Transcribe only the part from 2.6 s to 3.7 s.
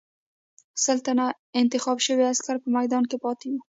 په میدان کې پاتې وو.